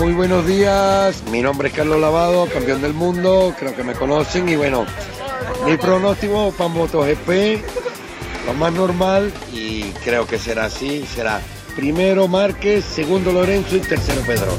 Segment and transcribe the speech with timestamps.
[0.00, 1.22] muy buenos días.
[1.30, 3.54] Mi nombre es Carlos Lavado, campeón del mundo.
[3.58, 4.48] Creo que me conocen.
[4.48, 4.86] Y bueno,
[5.66, 7.28] mi pronóstico para MotoGP,
[8.46, 9.30] lo más normal.
[9.52, 11.04] Y creo que será así.
[11.14, 11.42] Será
[11.76, 14.52] primero Márquez, segundo Lorenzo y tercero Pedro.